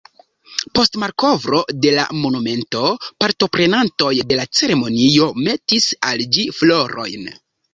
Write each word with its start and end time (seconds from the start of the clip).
Post 0.77 0.95
malkovro 1.01 1.59
de 1.85 1.91
la 1.97 2.05
monumento 2.21 2.81
partoprenantoj 3.25 4.09
de 4.33 4.41
la 4.43 4.49
ceremonio 4.61 5.29
metis 5.51 5.89
al 6.11 6.25
ĝi 6.39 6.49
florojn. 6.63 7.31